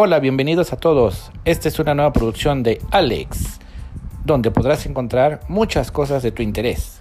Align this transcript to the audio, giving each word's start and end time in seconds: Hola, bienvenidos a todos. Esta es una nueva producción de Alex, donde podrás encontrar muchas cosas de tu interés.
Hola, 0.00 0.20
bienvenidos 0.20 0.72
a 0.72 0.76
todos. 0.76 1.32
Esta 1.44 1.66
es 1.66 1.80
una 1.80 1.92
nueva 1.92 2.12
producción 2.12 2.62
de 2.62 2.80
Alex, 2.92 3.58
donde 4.24 4.52
podrás 4.52 4.86
encontrar 4.86 5.40
muchas 5.48 5.90
cosas 5.90 6.22
de 6.22 6.30
tu 6.30 6.40
interés. 6.40 7.00